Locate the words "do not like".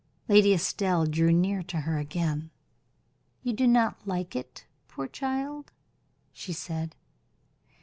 3.53-4.35